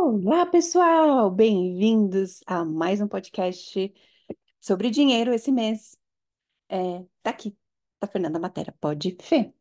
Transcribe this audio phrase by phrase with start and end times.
[0.00, 1.28] Olá, pessoal!
[1.28, 3.92] Bem-vindos a mais um podcast
[4.60, 5.98] sobre dinheiro esse mês.
[6.68, 7.54] É, tá aqui,
[7.98, 9.52] tá Fernanda Matera, pode Fê.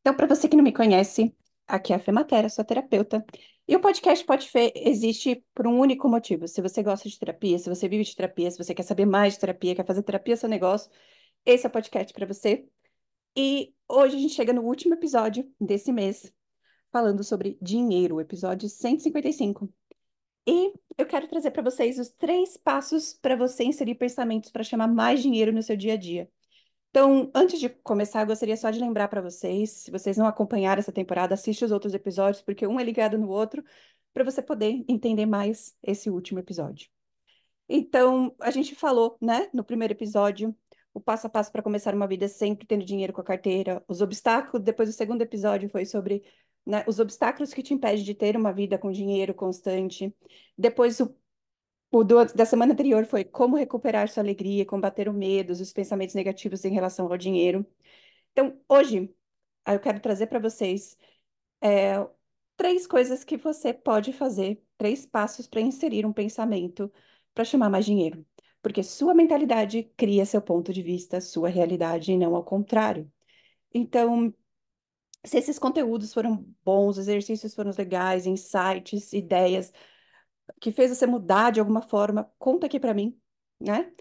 [0.00, 1.36] Então, para você que não me conhece,
[1.66, 3.24] aqui é a Fê Matera, sua terapeuta.
[3.68, 6.48] E o podcast Pode Fê existe por um único motivo.
[6.48, 9.34] Se você gosta de terapia, se você vive de terapia, se você quer saber mais
[9.34, 10.90] de terapia, quer fazer terapia seu negócio,
[11.44, 12.66] esse é o podcast para você.
[13.36, 16.32] E hoje a gente chega no último episódio desse mês,
[16.92, 19.72] falando sobre dinheiro, episódio 155.
[20.46, 24.88] E eu quero trazer para vocês os três passos para você inserir pensamentos para chamar
[24.88, 26.30] mais dinheiro no seu dia a dia.
[26.90, 30.80] Então, antes de começar, eu gostaria só de lembrar para vocês, se vocês não acompanharam
[30.80, 33.62] essa temporada, assiste os outros episódios, porque um é ligado no outro,
[34.14, 36.88] para você poder entender mais esse último episódio.
[37.68, 40.56] Então, a gente falou, né, no primeiro episódio,
[40.94, 44.00] o passo a passo para começar uma vida sempre tendo dinheiro com a carteira, os
[44.00, 44.64] obstáculos.
[44.64, 46.22] Depois, o segundo episódio foi sobre
[46.66, 50.14] né, os obstáculos que te impedem de ter uma vida com dinheiro constante.
[50.58, 51.14] Depois, o,
[51.90, 56.14] o do, da semana anterior foi como recuperar sua alegria, combater o medo, os pensamentos
[56.14, 57.66] negativos em relação ao dinheiro.
[58.32, 59.14] Então, hoje,
[59.66, 60.96] eu quero trazer para vocês
[61.60, 61.94] é,
[62.56, 66.92] três coisas que você pode fazer, três passos para inserir um pensamento
[67.34, 68.26] para chamar mais dinheiro.
[68.62, 73.10] Porque sua mentalidade cria seu ponto de vista, sua realidade, e não ao contrário.
[73.72, 74.34] Então,
[75.26, 79.72] se esses conteúdos foram bons, exercícios foram legais, insights, ideias,
[80.60, 83.18] que fez você mudar de alguma forma, conta aqui para mim,
[83.60, 83.92] né?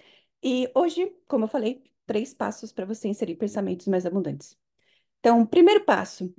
[0.43, 4.57] E hoje, como eu falei, três passos para você inserir pensamentos mais abundantes.
[5.19, 6.33] Então, primeiro passo,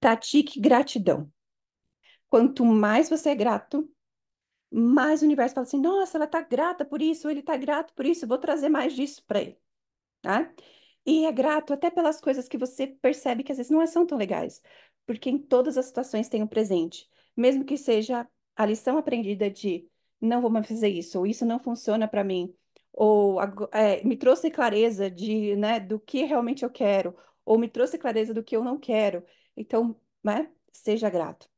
[0.00, 1.32] pratique gratidão.
[2.28, 3.90] Quanto mais você é grato,
[4.70, 7.94] mais o universo fala assim: nossa, ela está grata por isso, ou ele está grato
[7.94, 9.58] por isso, vou trazer mais disso para ele.
[10.20, 10.52] Tá?
[11.10, 14.18] E é grato até pelas coisas que você percebe que às vezes não são tão
[14.18, 14.60] legais,
[15.06, 19.88] porque em todas as situações tem um presente, mesmo que seja a lição aprendida de
[20.20, 22.54] não vou mais fazer isso, ou isso não funciona para mim,
[22.92, 23.40] ou
[23.72, 28.34] é, me trouxe clareza de, né, do que realmente eu quero, ou me trouxe clareza
[28.34, 29.24] do que eu não quero.
[29.56, 31.48] Então, né, seja grato.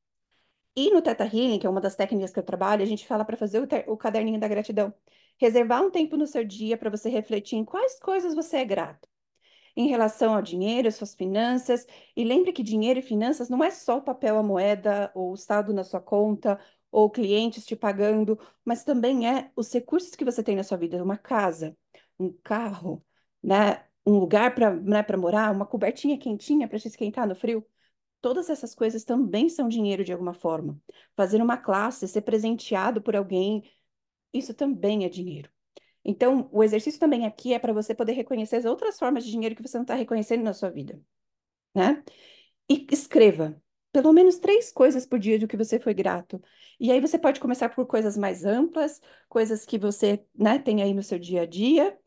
[0.77, 3.25] E no Teta Healing, que é uma das técnicas que eu trabalho, a gente fala
[3.25, 4.95] para fazer o, o caderninho da gratidão.
[5.39, 9.10] Reservar um tempo no seu dia para você refletir em quais coisas você é grato
[9.81, 11.87] em relação ao dinheiro, suas finanças.
[12.17, 15.35] E lembre que dinheiro e finanças não é só o papel, a moeda, ou o
[15.35, 16.59] estado na sua conta,
[16.91, 21.03] ou clientes te pagando, mas também é os recursos que você tem na sua vida,
[21.03, 21.77] uma casa,
[22.19, 23.05] um carro,
[23.43, 23.85] né?
[24.07, 27.65] um lugar para né, morar, uma cobertinha quentinha para te esquentar no frio.
[28.21, 30.81] Todas essas coisas também são dinheiro de alguma forma.
[31.17, 33.63] Fazer uma classe, ser presenteado por alguém,
[34.33, 35.51] isso também é dinheiro.
[36.05, 39.55] Então, o exercício também aqui é para você poder reconhecer as outras formas de dinheiro
[39.55, 41.01] que você não está reconhecendo na sua vida,
[41.75, 42.03] né?
[42.69, 43.61] E escreva
[43.93, 46.41] pelo menos três coisas por dia do que você foi grato.
[46.79, 50.95] E aí você pode começar por coisas mais amplas, coisas que você, né, tem aí
[50.95, 51.99] no seu dia a dia,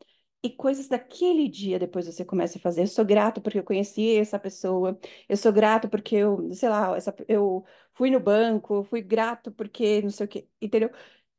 [0.42, 2.82] e coisas daquele dia depois você começa a fazer.
[2.82, 6.96] Eu sou grato porque eu conheci essa pessoa, eu sou grato porque eu, sei lá,
[6.96, 10.90] essa, eu fui no banco, fui grato porque não sei o quê, entendeu?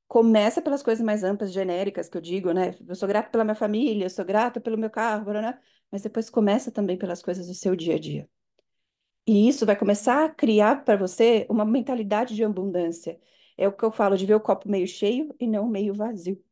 [0.08, 2.76] Começa pelas coisas mais amplas, genéricas, que eu digo, né?
[2.88, 5.60] Eu sou grato pela minha família, eu sou grato pelo meu carro, né?
[5.92, 8.30] Mas depois começa também pelas coisas do seu dia a dia.
[9.28, 13.20] E isso vai começar a criar para você uma mentalidade de abundância.
[13.58, 16.44] É o que eu falo de ver o copo meio cheio e não meio vazio.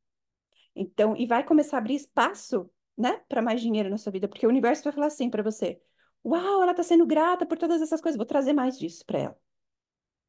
[0.76, 4.46] Então, e vai começar a abrir espaço, né, para mais dinheiro na sua vida, porque
[4.46, 5.82] o universo vai falar assim para você:
[6.26, 9.38] "Uau, ela está sendo grata por todas essas coisas, vou trazer mais disso para ela".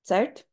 [0.02, 0.46] Certo?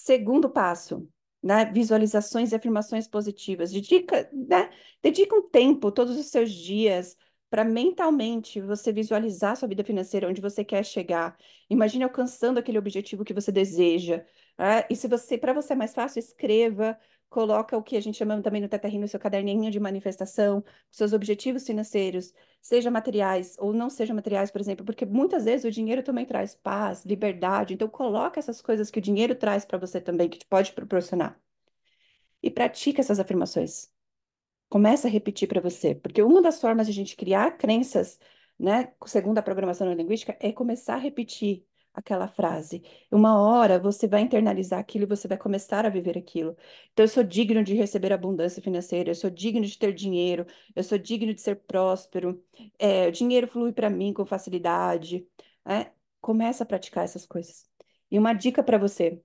[0.00, 1.08] Segundo passo,
[1.42, 1.64] né?
[1.72, 3.72] Visualizações e afirmações positivas.
[3.72, 4.70] Dedica, né?
[5.02, 7.16] Dedica um tempo, todos os seus dias,
[7.50, 11.36] para mentalmente você visualizar sua vida financeira, onde você quer chegar.
[11.68, 14.24] Imagine alcançando aquele objetivo que você deseja.
[14.56, 14.84] Né?
[14.88, 16.96] E se você, para você é mais fácil, escreva
[17.28, 21.12] coloca o que a gente chama também no Teta Healing, seu caderninho de manifestação, seus
[21.12, 26.02] objetivos financeiros, seja materiais ou não seja materiais, por exemplo, porque muitas vezes o dinheiro
[26.02, 30.28] também traz paz, liberdade, então coloca essas coisas que o dinheiro traz para você também,
[30.28, 31.38] que te pode proporcionar.
[32.42, 33.90] E pratica essas afirmações.
[34.68, 38.18] Começa a repetir para você, porque uma das formas de a gente criar crenças,
[38.58, 41.67] né, segundo a programação linguística, é começar a repetir
[41.98, 42.82] aquela frase.
[43.10, 46.56] Uma hora você vai internalizar aquilo e você vai começar a viver aquilo.
[46.92, 50.82] Então, eu sou digno de receber abundância financeira, eu sou digno de ter dinheiro, eu
[50.84, 52.42] sou digno de ser próspero,
[52.78, 55.26] é, o dinheiro flui para mim com facilidade.
[55.66, 55.90] É?
[56.20, 57.66] Começa a praticar essas coisas.
[58.10, 59.20] E uma dica para você.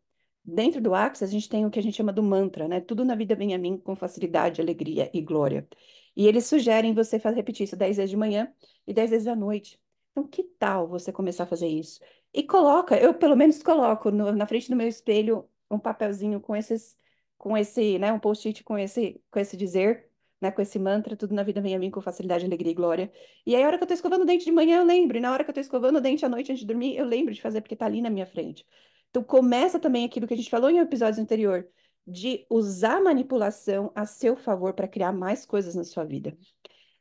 [0.45, 2.81] Dentro do Axis, a gente tem o que a gente chama do mantra, né?
[2.81, 5.67] Tudo na vida vem a mim com facilidade, alegria e glória.
[6.15, 8.53] E eles sugerem você repetir isso 10 vezes de manhã
[8.85, 9.79] e 10 vezes à noite.
[10.11, 11.99] Então, que tal você começar a fazer isso?
[12.33, 16.55] E coloca, eu pelo menos coloco no- na frente do meu espelho um papelzinho com
[16.55, 16.97] esses,
[17.37, 20.09] com esse, né, um post-it com esse, com esse dizer,
[20.41, 23.11] né, com esse mantra, tudo na vida vem a mim com facilidade, alegria e glória.
[23.45, 25.21] E aí, a hora que eu tô escovando o dente de manhã, eu lembro, e
[25.21, 27.33] na hora que eu tô escovando o dente à noite antes de dormir, eu lembro
[27.33, 28.65] de fazer, porque tá ali na minha frente.
[29.09, 31.67] Então, começa também aquilo que a gente falou em episódios anterior,
[32.05, 36.37] de usar a manipulação a seu favor para criar mais coisas na sua vida.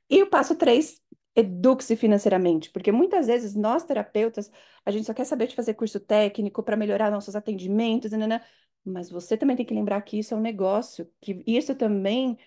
[0.08, 1.00] E o passo três,
[1.34, 4.50] eduque-se financeiramente, porque muitas vezes nós, terapeutas,
[4.84, 8.44] a gente só quer saber de fazer curso técnico para melhorar nossos atendimentos, nanana,
[8.84, 12.38] mas você também tem que lembrar que isso é um negócio, que isso também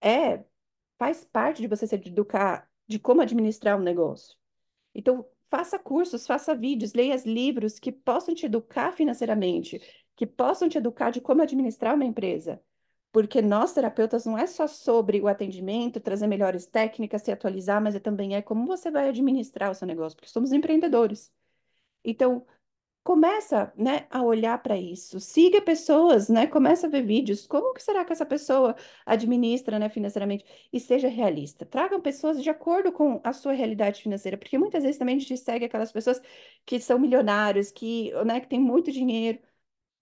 [0.00, 0.44] é,
[0.98, 4.36] faz parte de você se educar de como administrar um negócio.
[4.94, 9.80] Então, faça cursos, faça vídeos, leia livros que possam te educar financeiramente,
[10.16, 12.60] que possam te educar de como administrar uma empresa.
[13.14, 17.94] Porque nós, terapeutas, não é só sobre o atendimento, trazer melhores técnicas, se atualizar, mas
[17.94, 21.32] é também é como você vai administrar o seu negócio, porque somos empreendedores.
[22.04, 22.46] Então,
[23.04, 25.20] começa, né, a olhar para isso.
[25.20, 26.46] Siga pessoas, né?
[26.46, 27.46] Começa a ver vídeos.
[27.46, 28.76] Como que será que essa pessoa
[29.06, 30.44] administra, né, financeiramente?
[30.72, 31.66] E seja realista.
[31.66, 35.36] Tragam pessoas de acordo com a sua realidade financeira, porque muitas vezes também a gente
[35.38, 36.20] segue aquelas pessoas
[36.64, 39.40] que são milionários, que, né, que têm muito dinheiro.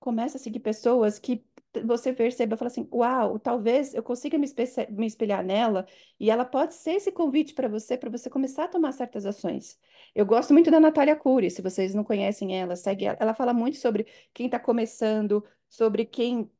[0.00, 1.44] Começa a seguir pessoas que
[1.84, 4.46] você perceba, fala assim, uau, talvez eu consiga me,
[4.90, 5.86] me espelhar nela
[6.20, 9.78] e ela pode ser esse convite para você, para você começar a tomar certas ações.
[10.14, 13.16] Eu gosto muito da Natália Cury, se vocês não conhecem ela, segue ela.
[13.20, 16.50] Ela fala muito sobre quem está começando, sobre quem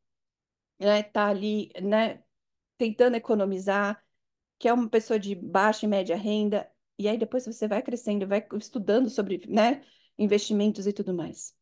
[0.81, 2.23] está ali, né,
[2.77, 4.03] tentando economizar,
[4.59, 8.27] que é uma pessoa de baixa e média renda, e aí depois você vai crescendo,
[8.27, 9.83] vai estudando sobre, né,
[10.19, 11.55] investimentos e tudo mais.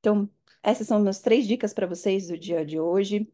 [0.00, 0.30] Então,
[0.66, 3.28] essas são minhas três dicas para vocês do dia de hoje.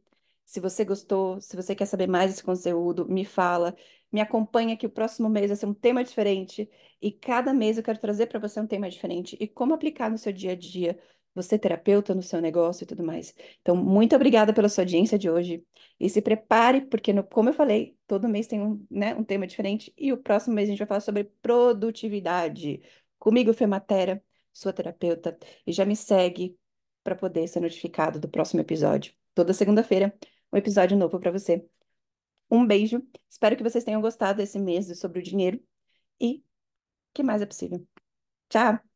[0.44, 3.75] Se você gostou, se você quer saber mais desse conteúdo, me fala,
[4.12, 6.69] me acompanha que o próximo mês vai ser um tema diferente
[7.00, 10.19] e cada mês eu quero trazer para você um tema diferente e como aplicar no
[10.19, 10.99] seu dia a dia,
[11.34, 13.34] você terapeuta, no seu negócio e tudo mais.
[13.62, 15.64] Então, muito obrigada pela sua audiência de hoje
[15.99, 19.46] e se prepare, porque no- como eu falei, todo mês tem um, né, um tema
[19.46, 22.82] diferente e o próximo mês a gente vai falar sobre produtividade.
[23.19, 26.58] Comigo, Fematera, sua terapeuta, e já me segue
[27.02, 29.14] para poder ser notificado do próximo episódio.
[29.34, 30.14] Toda segunda-feira,
[30.52, 31.66] um episódio novo para você.
[32.50, 33.02] Um beijo.
[33.31, 35.62] Espero que vocês tenham gostado desse mês sobre o dinheiro
[36.20, 36.44] e
[37.14, 37.87] que mais é possível.
[38.49, 38.92] Tchau!